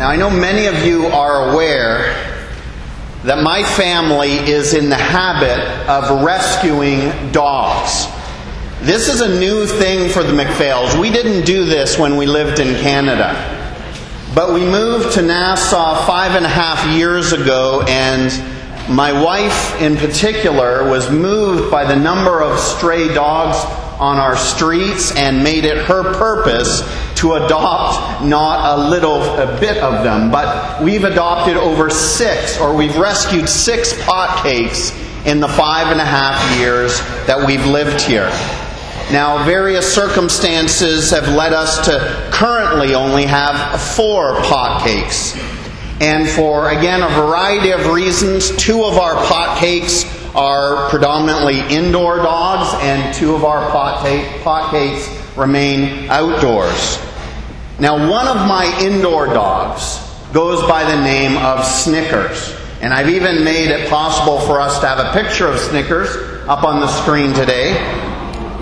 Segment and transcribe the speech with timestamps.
[0.00, 2.14] Now, I know many of you are aware
[3.24, 5.60] that my family is in the habit
[5.90, 8.06] of rescuing dogs.
[8.80, 10.98] This is a new thing for the McPhails.
[10.98, 13.34] We didn't do this when we lived in Canada.
[14.34, 18.32] But we moved to Nassau five and a half years ago, and
[18.88, 23.58] my wife in particular was moved by the number of stray dogs
[24.00, 26.80] on our streets and made it her purpose
[27.20, 32.74] to adopt not a little a bit of them, but we've adopted over six, or
[32.74, 34.90] we've rescued six pot cakes
[35.26, 38.30] in the five and a half years that we've lived here.
[39.12, 45.36] Now, various circumstances have led us to currently only have four pot cakes.
[46.00, 52.16] And for, again, a variety of reasons, two of our pot cakes are predominantly indoor
[52.18, 55.06] dogs, and two of our pot, ta- pot cakes
[55.36, 56.98] remain outdoors.
[57.80, 62.54] Now, one of my indoor dogs goes by the name of Snickers.
[62.82, 66.14] And I've even made it possible for us to have a picture of Snickers
[66.46, 67.72] up on the screen today.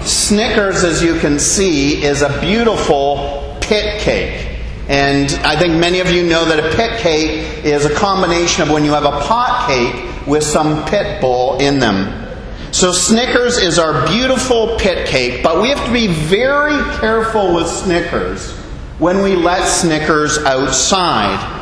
[0.02, 4.60] Snickers, as you can see, is a beautiful pit cake.
[4.88, 8.70] And I think many of you know that a pit cake is a combination of
[8.70, 12.28] when you have a pot cake with some pit bull in them.
[12.70, 17.66] So Snickers is our beautiful pit cake, but we have to be very careful with
[17.66, 18.57] Snickers
[18.98, 21.54] when we let Snickers outside.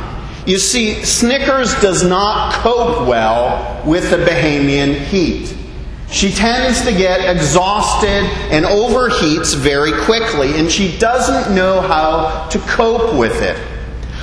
[0.47, 5.55] You see, Snickers does not cope well with the Bahamian heat.
[6.09, 12.59] She tends to get exhausted and overheats very quickly, and she doesn't know how to
[12.59, 13.57] cope with it.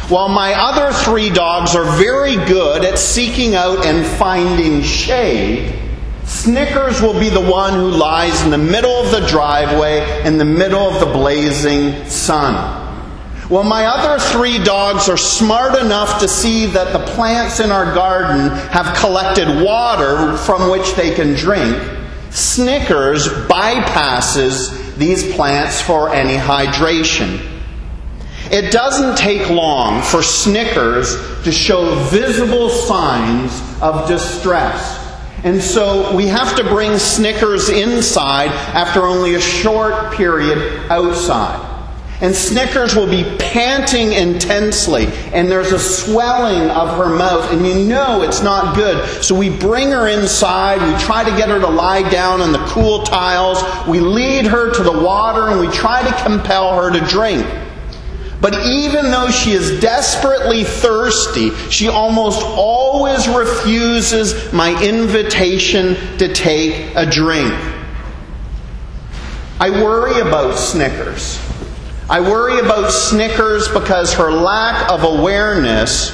[0.09, 5.79] While my other three dogs are very good at seeking out and finding shade,
[6.25, 10.45] Snickers will be the one who lies in the middle of the driveway in the
[10.45, 12.84] middle of the blazing sun.
[13.55, 17.95] Well, my other three dogs are smart enough to see that the plants in our
[17.95, 21.81] garden have collected water from which they can drink.
[22.31, 27.49] Snickers bypasses these plants for any hydration.
[28.51, 35.01] It doesn't take long for Snickers to show visible signs of distress.
[35.45, 41.74] And so we have to bring Snickers inside after only a short period outside.
[42.25, 47.75] And Snickers will be panting intensely, and there's a swelling of her mouth, and you
[47.75, 49.23] know it's not good.
[49.23, 52.65] So we bring her inside, we try to get her to lie down on the
[52.65, 57.07] cool tiles, we lead her to the water, and we try to compel her to
[57.07, 57.47] drink.
[58.41, 66.97] But even though she is desperately thirsty, she almost always refuses my invitation to take
[66.97, 67.53] a drink.
[69.61, 71.39] I worry about Snickers.
[72.09, 76.13] I worry about Snickers because her lack of awareness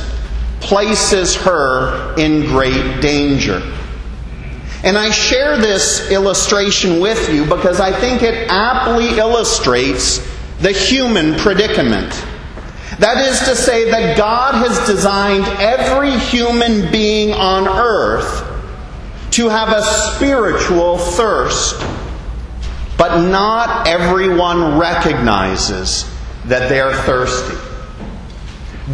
[0.61, 3.61] places her in great danger.
[4.85, 10.19] And I share this illustration with you because I think it aptly illustrates
[10.61, 12.11] the human predicament.
[12.99, 18.47] That is to say, that God has designed every human being on earth
[19.33, 21.81] to have a spiritual thirst.
[23.11, 26.09] But not everyone recognizes
[26.45, 27.57] that they're thirsty.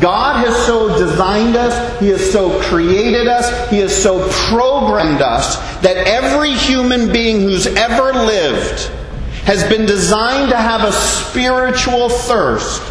[0.01, 5.57] God has so designed us, He has so created us, He has so programmed us
[5.83, 8.91] that every human being who's ever lived
[9.45, 12.83] has been designed to have a spiritual thirst.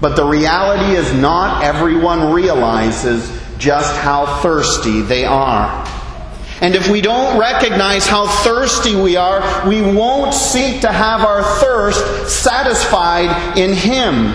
[0.00, 3.28] But the reality is, not everyone realizes
[3.58, 5.81] just how thirsty they are.
[6.62, 11.42] And if we don't recognize how thirsty we are, we won't seek to have our
[11.58, 14.32] thirst satisfied in Him.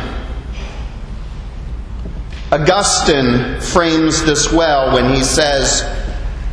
[2.51, 5.81] Augustine frames this well when he says,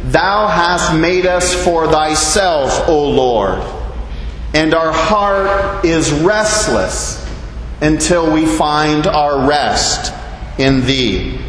[0.05, 3.61] Thou hast made us for thyself, O Lord,
[4.55, 7.21] and our heart is restless
[7.81, 10.13] until we find our rest
[10.57, 11.41] in thee.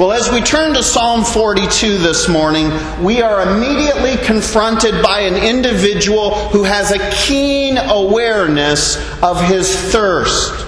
[0.00, 2.70] Well, as we turn to Psalm 42 this morning,
[3.04, 10.66] we are immediately confronted by an individual who has a keen awareness of his thirst.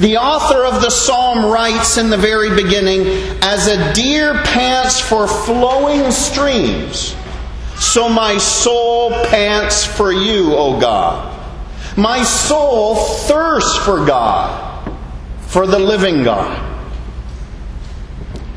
[0.00, 3.06] The author of the psalm writes in the very beginning,
[3.40, 7.16] As a deer pants for flowing streams,
[7.78, 11.34] so my soul pants for you, O God.
[11.96, 14.92] My soul thirsts for God,
[15.46, 16.75] for the living God.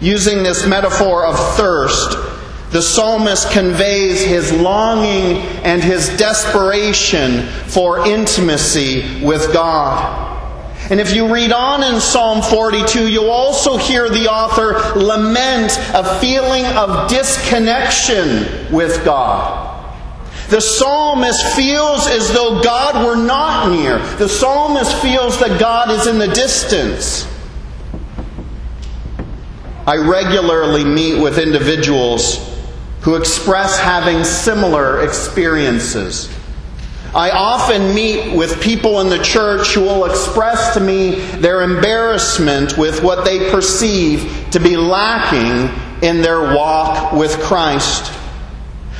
[0.01, 2.17] Using this metaphor of thirst,
[2.71, 10.27] the psalmist conveys his longing and his desperation for intimacy with God.
[10.89, 16.19] And if you read on in Psalm 42, you'll also hear the author lament a
[16.19, 19.67] feeling of disconnection with God.
[20.49, 23.99] The psalmist feels as though God were not near.
[24.17, 27.27] The psalmist feels that God is in the distance.
[29.89, 32.47] I regularly meet with individuals
[33.01, 36.29] who express having similar experiences.
[37.15, 42.77] I often meet with people in the church who will express to me their embarrassment
[42.77, 45.75] with what they perceive to be lacking
[46.07, 48.13] in their walk with Christ.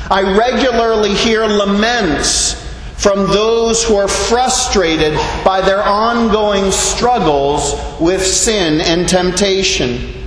[0.10, 2.56] I regularly hear laments
[2.98, 5.14] from those who are frustrated
[5.46, 10.19] by their ongoing struggles with sin and temptation.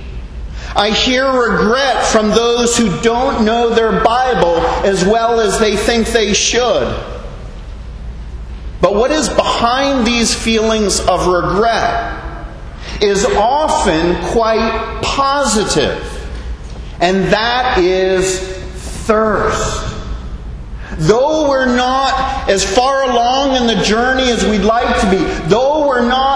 [0.75, 6.07] I hear regret from those who don't know their Bible as well as they think
[6.07, 6.87] they should.
[8.81, 12.21] But what is behind these feelings of regret
[13.01, 16.03] is often quite positive,
[16.99, 18.39] and that is
[19.05, 19.93] thirst.
[20.97, 25.17] Though we're not as far along in the journey as we'd like to be,
[25.47, 26.32] though we're not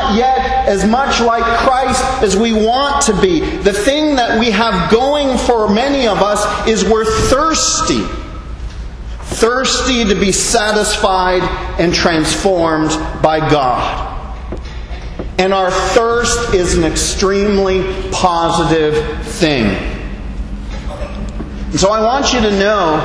[0.68, 5.38] as much like Christ as we want to be, the thing that we have going
[5.38, 8.04] for many of us is we're thirsty
[9.38, 11.44] thirsty to be satisfied
[11.80, 12.90] and transformed
[13.22, 14.06] by God.
[15.38, 19.66] And our thirst is an extremely positive thing.
[21.70, 22.98] And so I want you to know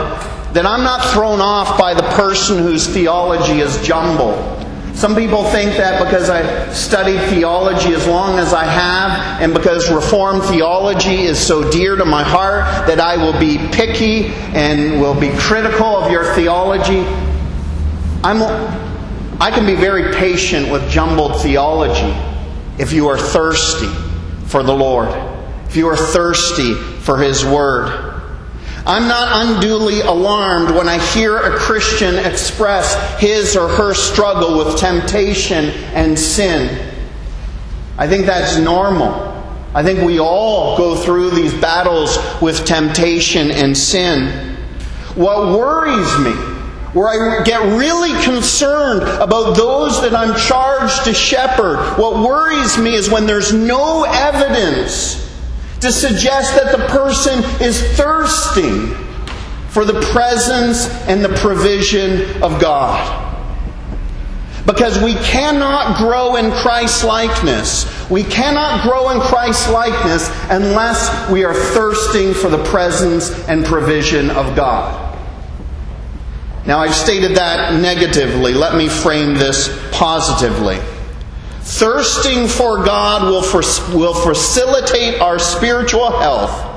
[0.55, 4.62] that I'm not thrown off by the person whose theology is jumbled.
[5.03, 9.91] Some people think that because I studied theology as long as I have, and because
[9.91, 15.19] Reformed theology is so dear to my heart, that I will be picky and will
[15.19, 17.01] be critical of your theology.
[18.23, 18.43] I'm,
[19.41, 22.17] I can be very patient with jumbled theology
[22.79, 23.89] if you are thirsty
[24.47, 25.09] for the Lord,
[25.67, 28.12] if you are thirsty for His Word.
[28.85, 34.77] I'm not unduly alarmed when I hear a Christian express his or her struggle with
[34.77, 36.93] temptation and sin.
[37.97, 39.31] I think that's normal.
[39.73, 44.57] I think we all go through these battles with temptation and sin.
[45.15, 46.33] What worries me,
[46.93, 52.95] where I get really concerned about those that I'm charged to shepherd, what worries me
[52.95, 55.32] is when there's no evidence
[55.83, 58.95] to suggest that the person is thirsting
[59.69, 63.19] for the presence and the provision of God.
[64.65, 67.85] Because we cannot grow in Christ likeness.
[68.09, 74.31] We cannot grow in Christ likeness unless we are thirsting for the presence and provision
[74.31, 75.19] of God.
[76.65, 78.55] Now, I've stated that negatively.
[78.55, 80.79] Let me frame this positively.
[81.63, 83.63] Thirsting for God will, for,
[83.97, 86.69] will facilitate our spiritual health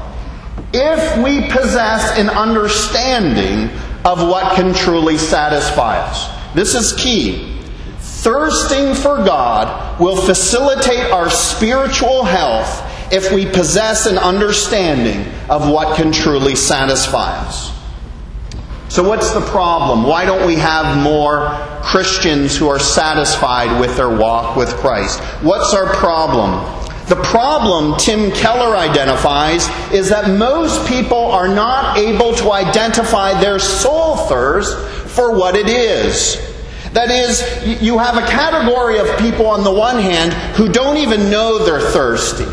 [0.74, 3.70] if we possess an understanding
[4.06, 6.30] of what can truly satisfy us.
[6.54, 7.60] This is key.
[7.98, 15.96] Thirsting for God will facilitate our spiritual health if we possess an understanding of what
[15.96, 17.75] can truly satisfy us.
[18.96, 20.04] So, what's the problem?
[20.04, 21.50] Why don't we have more
[21.84, 25.20] Christians who are satisfied with their walk with Christ?
[25.44, 26.64] What's our problem?
[27.10, 33.60] The problem, Tim Keller identifies, is that most people are not able to identify their
[33.60, 34.78] soul thirst
[35.10, 36.38] for what it is.
[36.94, 41.30] That is, you have a category of people on the one hand who don't even
[41.30, 42.46] know they're thirsty.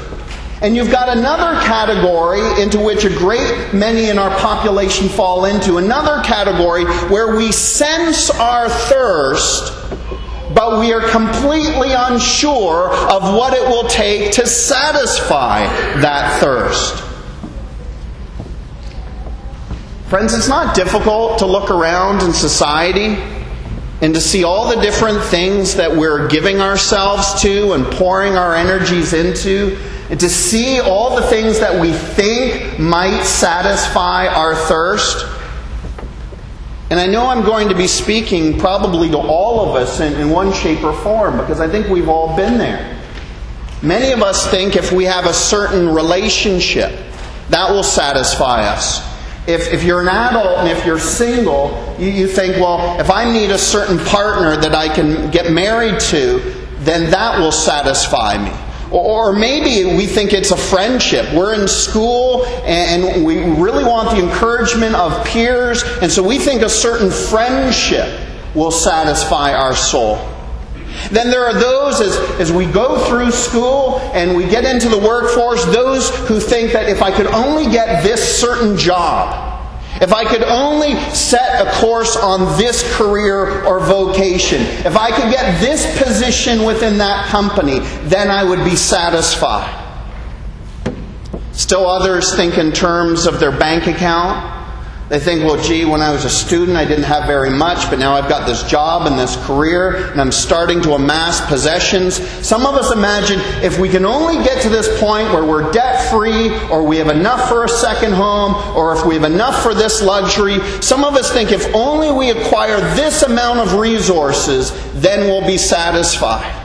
[0.62, 5.78] And you've got another category into which a great many in our population fall into,
[5.78, 9.72] another category where we sense our thirst,
[10.54, 15.64] but we are completely unsure of what it will take to satisfy
[16.00, 17.02] that thirst.
[20.08, 23.16] Friends, it's not difficult to look around in society
[24.00, 28.54] and to see all the different things that we're giving ourselves to and pouring our
[28.54, 29.76] energies into
[30.20, 35.26] to see all the things that we think might satisfy our thirst.
[36.90, 40.28] And I know I'm going to be speaking probably to all of us in, in
[40.28, 43.00] one shape or form because I think we've all been there.
[43.82, 46.92] Many of us think if we have a certain relationship,
[47.48, 49.00] that will satisfy us.
[49.48, 53.24] If, if you're an adult and if you're single, you, you think, well, if I
[53.24, 56.38] meet a certain partner that I can get married to,
[56.80, 58.61] then that will satisfy me.
[58.92, 61.32] Or maybe we think it's a friendship.
[61.32, 66.62] We're in school and we really want the encouragement of peers, and so we think
[66.62, 68.20] a certain friendship
[68.54, 70.16] will satisfy our soul.
[71.10, 74.98] Then there are those, as, as we go through school and we get into the
[74.98, 79.51] workforce, those who think that if I could only get this certain job,
[80.00, 85.30] if I could only set a course on this career or vocation, if I could
[85.30, 89.78] get this position within that company, then I would be satisfied.
[91.52, 94.51] Still others think in terms of their bank account.
[95.12, 97.98] They think, well, gee, when I was a student, I didn't have very much, but
[97.98, 102.14] now I've got this job and this career, and I'm starting to amass possessions.
[102.42, 106.10] Some of us imagine if we can only get to this point where we're debt
[106.10, 109.74] free, or we have enough for a second home, or if we have enough for
[109.74, 115.26] this luxury, some of us think if only we acquire this amount of resources, then
[115.26, 116.58] we'll be satisfied.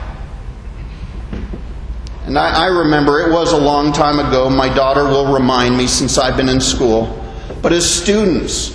[2.24, 4.48] And I, I remember it was a long time ago.
[4.48, 7.17] My daughter will remind me since I've been in school.
[7.62, 8.74] But as students,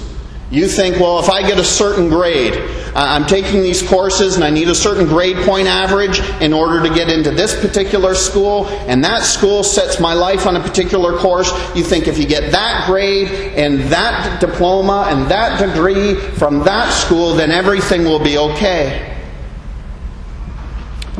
[0.51, 2.53] you think, well, if I get a certain grade,
[2.95, 6.93] I'm taking these courses and I need a certain grade point average in order to
[6.93, 11.51] get into this particular school, and that school sets my life on a particular course.
[11.75, 16.91] You think if you get that grade and that diploma and that degree from that
[16.91, 19.09] school, then everything will be okay.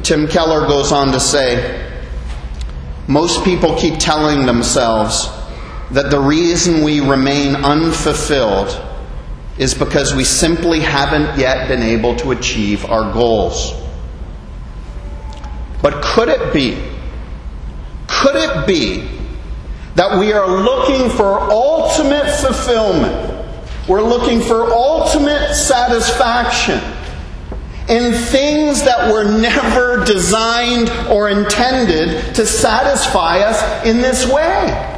[0.04, 1.90] Tim Keller goes on to say
[3.08, 5.28] most people keep telling themselves,
[5.94, 8.82] that the reason we remain unfulfilled
[9.60, 13.80] is because we simply haven't yet been able to achieve our goals.
[15.84, 16.84] But could it be,
[18.08, 19.08] could it be
[19.94, 23.48] that we are looking for ultimate fulfillment?
[23.88, 26.80] We're looking for ultimate satisfaction
[27.88, 34.93] in things that were never designed or intended to satisfy us in this way.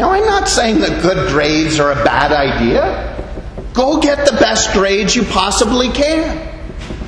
[0.00, 3.06] Now, I'm not saying that good grades are a bad idea.
[3.74, 6.48] Go get the best grades you possibly can.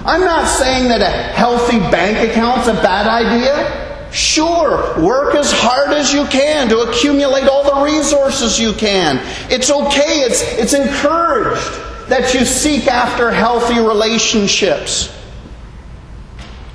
[0.05, 4.13] I'm not saying that a healthy bank account's a bad idea.
[4.13, 9.19] Sure, work as hard as you can to accumulate all the resources you can.
[9.51, 15.09] It's okay, it's, it's encouraged that you seek after healthy relationships.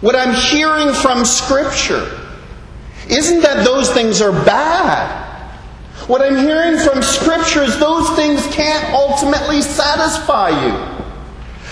[0.02, 2.10] What I'm hearing from Scripture
[3.08, 5.27] isn't that those things are bad.
[6.08, 10.98] What I'm hearing from Scripture is those things can't ultimately satisfy you.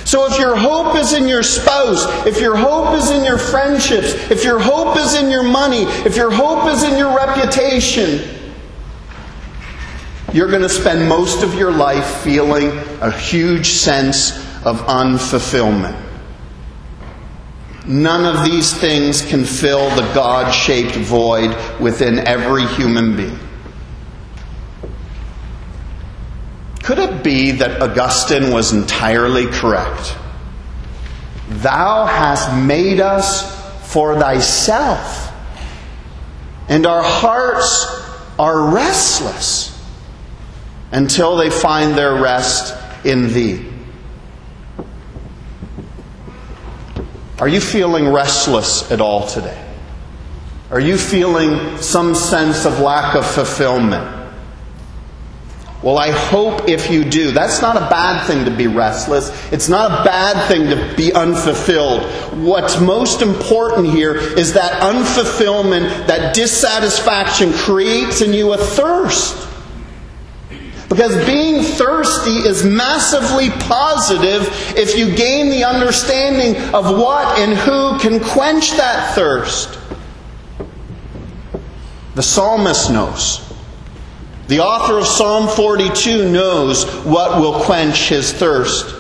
[0.04, 4.14] So if your hope is in your spouse, if your hope is in your friendships,
[4.30, 8.30] if your hope is in your money, if your hope is in your reputation,
[10.34, 14.32] you're going to spend most of your life feeling a huge sense
[14.66, 16.00] of unfulfillment.
[17.88, 23.40] None of these things can fill the God shaped void within every human being.
[26.86, 30.16] Could it be that Augustine was entirely correct?
[31.50, 33.54] Thou hast made us
[33.92, 35.34] for thyself,
[36.70, 38.04] and our hearts
[38.40, 39.72] are restless
[40.92, 42.74] until they find their rest
[43.06, 43.66] in thee.
[47.40, 49.62] Are you feeling restless at all today?
[50.72, 54.15] Are you feeling some sense of lack of fulfillment?
[55.86, 57.30] Well, I hope if you do.
[57.30, 59.30] That's not a bad thing to be restless.
[59.54, 62.02] It's not a bad thing to be unfulfilled.
[62.44, 69.48] What's most important here is that unfulfillment, that dissatisfaction creates in you a thirst.
[70.90, 78.00] Because being thirsty is massively positive if you gain the understanding of what and who
[78.00, 79.78] can quench that thirst.
[82.16, 83.45] The psalmist knows.
[84.48, 88.96] The author of Psalm 42 knows what will quench his thirst.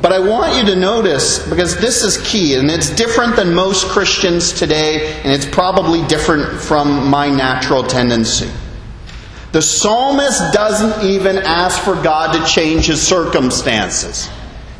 [0.00, 3.86] But I want you to notice, because this is key, and it's different than most
[3.86, 8.50] Christians today, and it's probably different from my natural tendency.
[9.52, 14.28] The psalmist doesn't even ask for God to change his circumstances.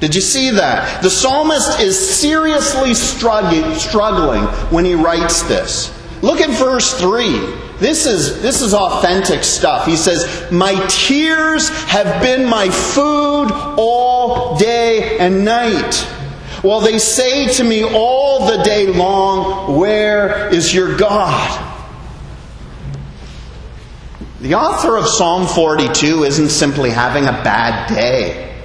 [0.00, 1.02] Did you see that?
[1.02, 5.96] The psalmist is seriously struggling when he writes this.
[6.20, 7.62] Look at verse 3.
[7.82, 9.86] This is, this is authentic stuff.
[9.86, 16.08] He says, My tears have been my food all day and night.
[16.62, 21.70] Well, they say to me all the day long, Where is your God?
[24.42, 28.56] The author of Psalm 42 isn't simply having a bad day.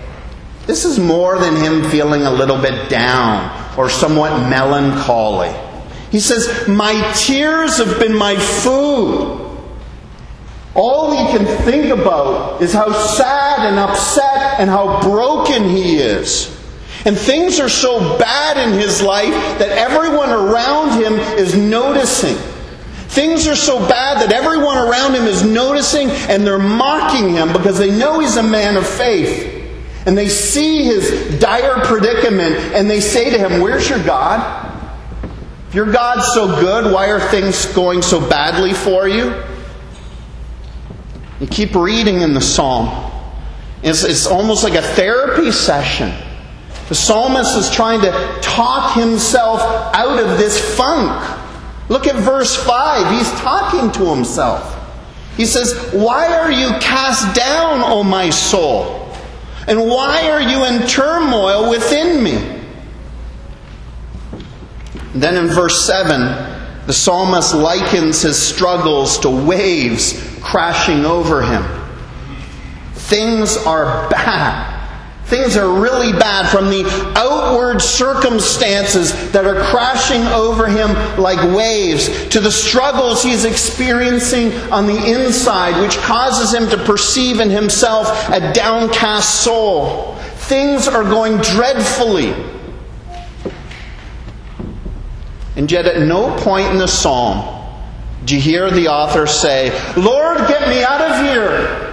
[0.68, 5.56] This is more than him feeling a little bit down or somewhat melancholy.
[6.12, 9.44] He says, My tears have been my food.
[10.74, 16.56] All he can think about is how sad and upset and how broken he is.
[17.06, 22.36] And things are so bad in his life that everyone around him is noticing.
[23.08, 27.78] Things are so bad that everyone around him is noticing and they're mocking him because
[27.80, 29.54] they know he's a man of faith.
[30.06, 34.67] And they see his dire predicament and they say to him, Where's your God?
[35.68, 39.44] If your God's so good, why are things going so badly for you?
[41.40, 43.12] You keep reading in the psalm.
[43.84, 46.14] It's, it's almost like a therapy session.
[46.88, 49.60] The psalmist is trying to talk himself
[49.94, 51.38] out of this funk.
[51.90, 53.18] Look at verse 5.
[53.18, 54.74] He's talking to himself.
[55.36, 59.14] He says, Why are you cast down, O my soul?
[59.68, 62.57] And why are you in turmoil within me?
[65.20, 71.64] Then in verse 7, the psalmist likens his struggles to waves crashing over him.
[72.94, 74.76] Things are bad.
[75.26, 76.86] Things are really bad from the
[77.18, 84.88] outward circumstances that are crashing over him like waves to the struggles he's experiencing on
[84.88, 90.16] the inside, which causes him to perceive in himself a downcast soul.
[90.48, 92.34] Things are going dreadfully.
[95.58, 97.56] And yet, at no point in the psalm
[98.26, 101.84] do you hear the author say, Lord, get me out of here.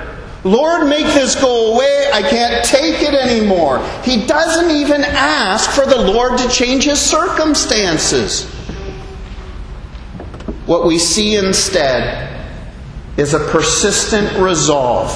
[0.42, 2.10] Lord, make this go away.
[2.12, 3.78] I can't take it anymore.
[4.02, 8.44] He doesn't even ask for the Lord to change his circumstances.
[10.66, 12.48] What we see instead
[13.16, 15.12] is a persistent resolve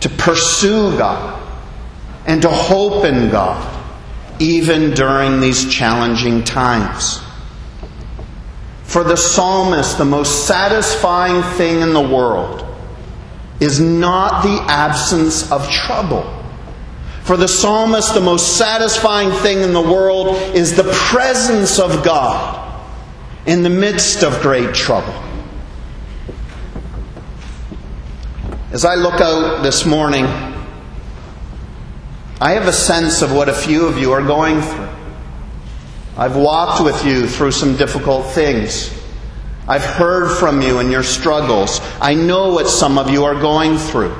[0.00, 1.40] to pursue God
[2.26, 3.84] and to hope in God,
[4.40, 7.20] even during these challenging times.
[8.86, 12.64] For the psalmist, the most satisfying thing in the world
[13.60, 16.32] is not the absence of trouble.
[17.22, 22.62] For the psalmist, the most satisfying thing in the world is the presence of God
[23.46, 25.12] in the midst of great trouble.
[28.70, 30.24] As I look out this morning,
[32.40, 34.88] I have a sense of what a few of you are going through.
[36.18, 38.90] I've walked with you through some difficult things.
[39.68, 41.80] I've heard from you in your struggles.
[42.00, 44.16] I know what some of you are going through.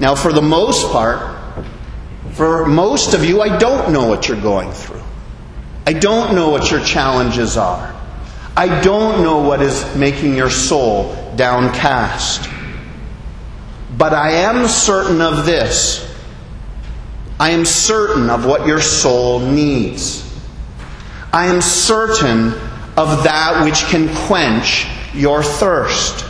[0.00, 1.38] Now, for the most part,
[2.32, 5.02] for most of you, I don't know what you're going through.
[5.86, 7.94] I don't know what your challenges are.
[8.56, 12.48] I don't know what is making your soul downcast.
[13.96, 16.06] But I am certain of this.
[17.38, 20.29] I am certain of what your soul needs.
[21.32, 22.52] I am certain
[22.96, 26.26] of that which can quench your thirst.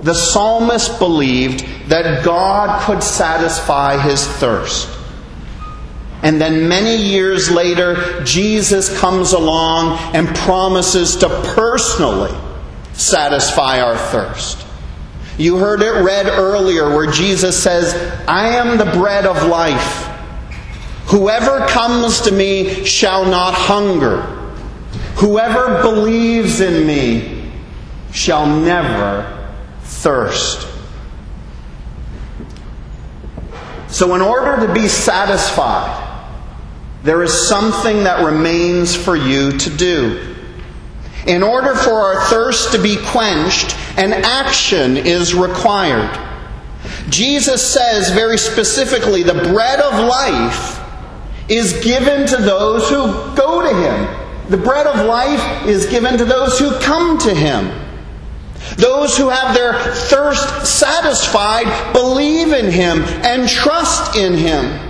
[0.00, 4.88] The psalmist believed that God could satisfy his thirst.
[6.22, 12.36] And then many years later, Jesus comes along and promises to personally
[12.92, 14.66] satisfy our thirst.
[15.38, 17.94] You heard it read earlier where Jesus says,
[18.28, 20.08] I am the bread of life.
[21.12, 24.22] Whoever comes to me shall not hunger.
[25.16, 27.52] Whoever believes in me
[28.12, 30.66] shall never thirst.
[33.88, 36.30] So, in order to be satisfied,
[37.02, 40.34] there is something that remains for you to do.
[41.26, 46.18] In order for our thirst to be quenched, an action is required.
[47.10, 50.78] Jesus says very specifically the bread of life
[51.52, 54.48] is given to those who go to him.
[54.48, 57.70] The bread of life is given to those who come to him.
[58.76, 64.88] Those who have their thirst satisfied believe in him and trust in him.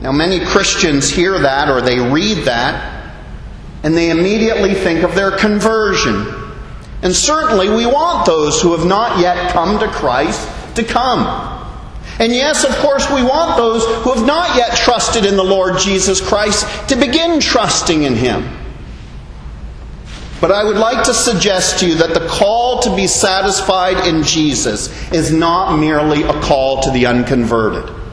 [0.00, 3.14] Now, many Christians hear that or they read that
[3.82, 6.26] and they immediately think of their conversion.
[7.02, 11.53] And certainly we want those who have not yet come to Christ to come.
[12.18, 15.78] And yes, of course, we want those who have not yet trusted in the Lord
[15.78, 18.48] Jesus Christ to begin trusting in Him.
[20.40, 24.22] But I would like to suggest to you that the call to be satisfied in
[24.22, 28.03] Jesus is not merely a call to the unconverted.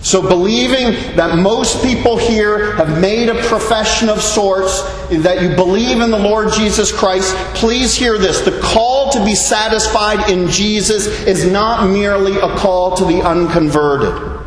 [0.00, 6.00] So, believing that most people here have made a profession of sorts, that you believe
[6.00, 8.40] in the Lord Jesus Christ, please hear this.
[8.40, 14.38] The call to be satisfied in Jesus is not merely a call to the unconverted.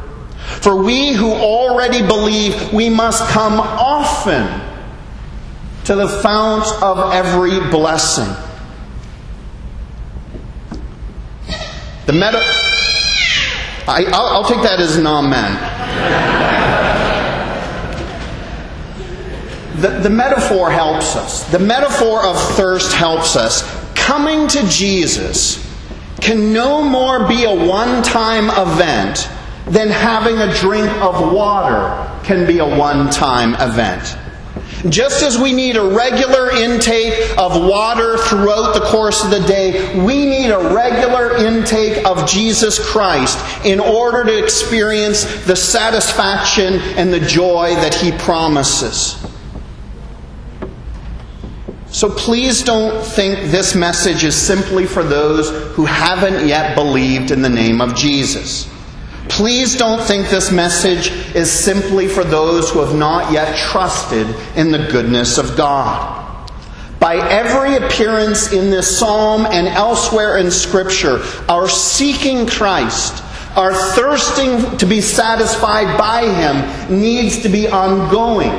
[0.61, 4.61] For we who already believe, we must come often
[5.83, 8.33] to the fount of every blessing.
[12.05, 12.60] The meta-
[13.87, 14.03] I,
[14.37, 15.57] will take that as an amen.
[19.81, 21.43] the, the metaphor helps us.
[21.51, 23.63] The metaphor of thirst helps us.
[23.95, 25.67] Coming to Jesus
[26.19, 29.29] can no more be a one time event
[29.65, 34.17] than having a drink of water can be a one time event.
[34.89, 40.03] Just as we need a regular intake of water throughout the course of the day,
[40.03, 47.13] we need a regular intake of Jesus Christ in order to experience the satisfaction and
[47.13, 49.17] the joy that He promises.
[51.91, 57.41] So please don't think this message is simply for those who haven't yet believed in
[57.41, 58.67] the name of Jesus.
[59.29, 64.71] Please don't think this message is simply for those who have not yet trusted in
[64.71, 66.19] the goodness of God.
[66.99, 73.23] By every appearance in this psalm and elsewhere in Scripture, our seeking Christ,
[73.55, 78.51] our thirsting to be satisfied by Him, needs to be ongoing.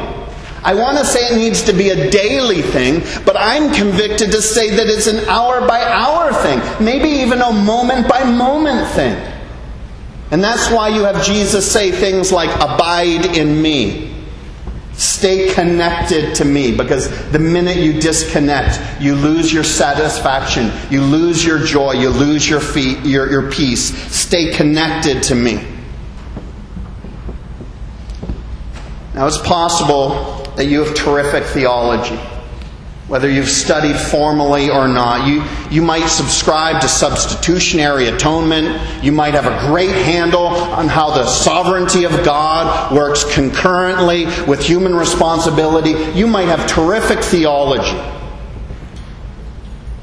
[0.64, 4.40] I want to say it needs to be a daily thing, but I'm convicted to
[4.40, 9.31] say that it's an hour by hour thing, maybe even a moment by moment thing.
[10.32, 14.08] And that's why you have Jesus say things like, Abide in me.
[14.94, 16.74] Stay connected to me.
[16.74, 22.48] Because the minute you disconnect, you lose your satisfaction, you lose your joy, you lose
[22.48, 23.94] your, feet, your, your peace.
[24.10, 25.66] Stay connected to me.
[29.14, 32.18] Now, it's possible that you have terrific theology
[33.12, 35.28] whether you've studied formally or not.
[35.28, 39.04] You, you might subscribe to substitutionary atonement.
[39.04, 44.64] You might have a great handle on how the sovereignty of God works concurrently with
[44.64, 45.90] human responsibility.
[46.18, 48.00] You might have terrific theology.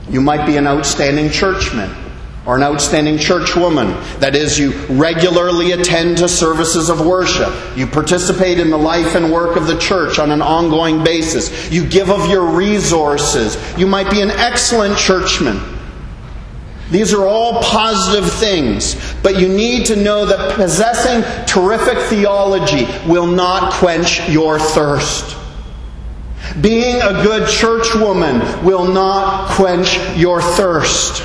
[0.08, 1.90] You might be an outstanding churchman
[2.46, 4.20] or an outstanding churchwoman.
[4.20, 7.54] That is, you regularly attend to services of worship.
[7.76, 11.72] You participate in the life and work of the church on an ongoing basis.
[11.72, 13.58] You give of your resources.
[13.78, 15.60] You might be an excellent churchman.
[16.92, 23.28] These are all positive things, but you need to know that possessing terrific theology will
[23.28, 25.38] not quench your thirst.
[26.62, 31.22] Being a good churchwoman will not quench your thirst.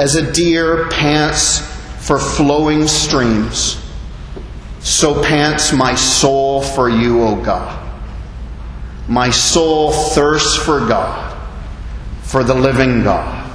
[0.00, 1.58] As a deer pants
[1.98, 3.78] for flowing streams,
[4.78, 7.76] so pants my soul for you, O God.
[9.08, 11.36] My soul thirsts for God,
[12.22, 13.46] for the living God.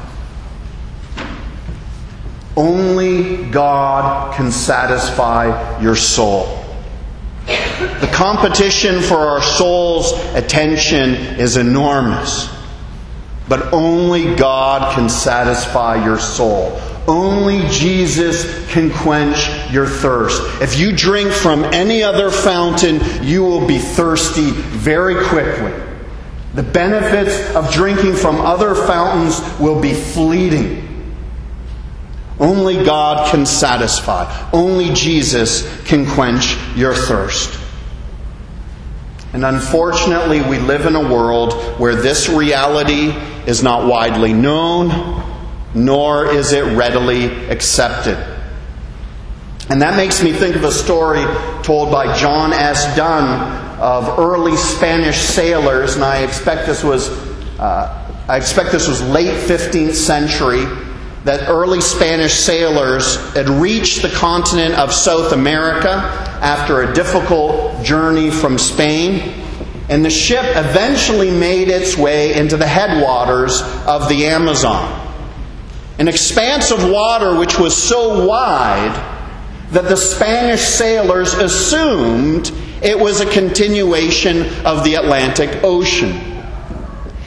[2.56, 6.64] Only God can satisfy your soul.
[7.48, 12.55] The competition for our soul's attention is enormous.
[13.48, 16.80] But only God can satisfy your soul.
[17.08, 20.42] Only Jesus can quench your thirst.
[20.62, 25.72] If you drink from any other fountain, you will be thirsty very quickly.
[26.56, 30.82] The benefits of drinking from other fountains will be fleeting.
[32.40, 34.50] Only God can satisfy.
[34.52, 37.60] Only Jesus can quench your thirst.
[39.34, 43.14] And unfortunately, we live in a world where this reality
[43.48, 45.24] is not widely known,
[45.74, 48.18] nor is it readily accepted.
[49.70, 51.24] And that makes me think of a story
[51.64, 52.96] told by John S.
[52.96, 57.10] Dunn of early Spanish sailors, and I expect this was,
[57.60, 60.66] uh, I expect this was late 15th century,
[61.26, 65.90] that early Spanish sailors had reached the continent of South America
[66.42, 69.45] after a difficult journey from Spain
[69.90, 75.02] and the ship eventually made its way into the headwaters of the Amazon.
[76.00, 78.94] An expanse of water which was so wide
[79.72, 86.12] that the Spanish sailors assumed it was a continuation of the Atlantic Ocean.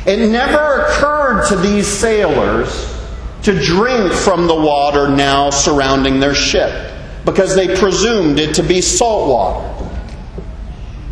[0.07, 2.95] It never occurred to these sailors
[3.43, 6.93] to drink from the water now surrounding their ship
[7.25, 9.78] because they presumed it to be salt water.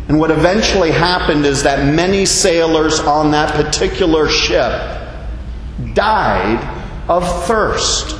[0.07, 4.71] And what eventually happened is that many sailors on that particular ship
[5.93, 6.63] died
[7.09, 8.15] of thirst.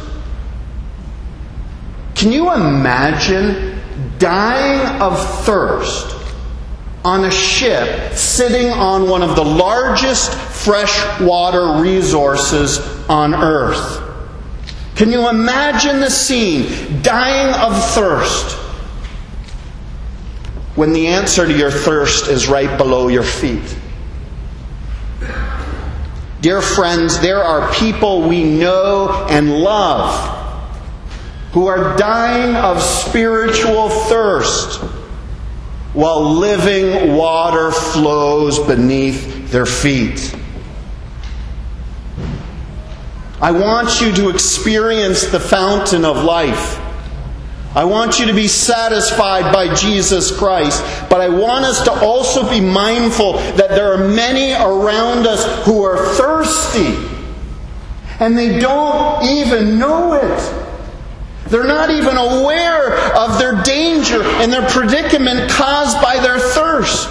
[2.16, 3.80] Can you imagine
[4.18, 6.16] dying of thirst
[7.06, 14.04] on a ship sitting on one of the largest freshwater resources on earth?
[14.96, 17.02] Can you imagine the scene?
[17.02, 18.67] Dying of thirst
[20.78, 23.76] when the answer to your thirst is right below your feet.
[26.40, 30.36] Dear friends, there are people we know and love
[31.52, 34.80] who are dying of spiritual thirst
[35.94, 40.36] while living water flows beneath their feet.
[43.42, 46.87] I want you to experience the fountain of life.
[47.78, 50.84] I want you to be satisfied by Jesus Christ.
[51.12, 55.84] But I want us to also be mindful that there are many around us who
[55.84, 56.98] are thirsty.
[58.20, 60.66] And they don't even know it.
[61.50, 67.08] They're not even aware of their danger and their predicament caused by their thirst.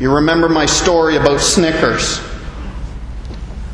[0.00, 2.29] You remember my story about Snickers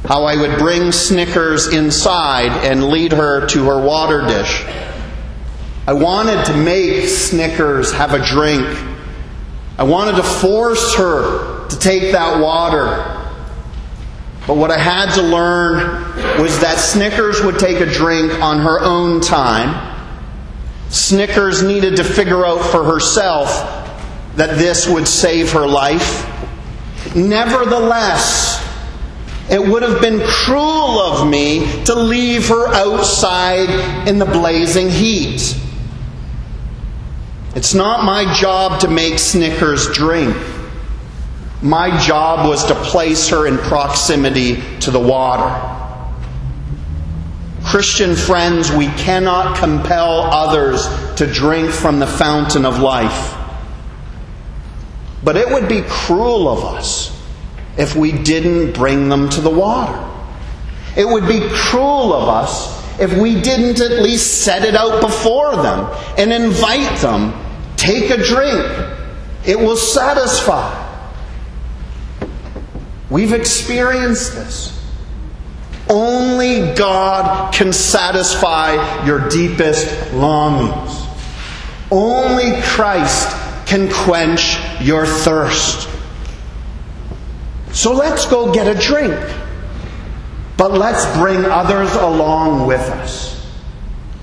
[0.07, 4.65] how I would bring Snickers inside and lead her to her water dish.
[5.87, 8.67] I wanted to make Snickers have a drink.
[9.79, 13.13] I wanted to force her to take that water.
[14.47, 18.81] But what I had to learn was that Snickers would take a drink on her
[18.81, 19.95] own time.
[20.89, 23.49] Snickers needed to figure out for herself
[24.37, 26.25] that this would save her life.
[27.17, 28.66] Nevertheless,
[29.49, 35.57] it would have been cruel of me to leave her outside in the blazing heat.
[37.55, 40.37] It's not my job to make Snickers drink.
[41.63, 45.73] My job was to place her in proximity to the water.
[47.65, 53.35] Christian friends, we cannot compel others to drink from the fountain of life.
[55.25, 57.16] But it would be cruel of us
[57.77, 60.03] if we didn't bring them to the water.
[60.97, 65.57] It would be cruel of us if we didn't at least set it out before
[65.57, 67.35] them and invite them,
[67.77, 68.65] take a drink.
[69.45, 70.83] It will satisfy.
[73.11, 74.73] We've experienced this.
[75.89, 81.07] Only God can satisfy your deepest longings.
[81.93, 83.29] Only Christ
[83.67, 85.89] can quench your thirst.
[87.77, 89.15] So let's go get a drink.
[90.57, 93.55] But let's bring others along with us.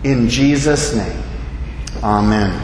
[0.03, 1.23] In Jesus' name,
[2.01, 2.59] Amen.